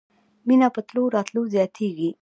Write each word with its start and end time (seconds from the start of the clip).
مېنه 0.47 0.67
په 0.75 0.81
تلو 0.87 1.03
راتلو 1.15 1.41
زياتېږي. 1.55 2.09